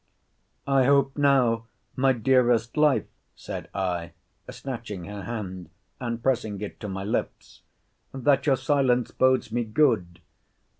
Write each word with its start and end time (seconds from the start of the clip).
I 0.65 0.85
hope 0.85 1.15
now, 1.15 1.67
my 1.95 2.11
dearest 2.11 2.75
life, 2.75 3.05
said 3.35 3.69
I, 3.71 4.13
snatching 4.49 5.03
her 5.03 5.21
hand, 5.25 5.69
and 5.99 6.23
pressing 6.23 6.59
it 6.61 6.79
to 6.79 6.89
my 6.89 7.03
lips, 7.03 7.61
that 8.11 8.47
your 8.47 8.57
silence 8.57 9.11
bodes 9.11 9.51
me 9.51 9.63
good. 9.63 10.19